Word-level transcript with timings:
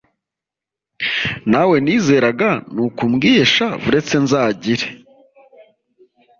nawe 1.51 1.75
nizeraga 1.85 2.49
nukumbwiye 2.73 3.43
Sha 3.53 3.67
buretse 3.81 4.15
nzagire 4.25 4.87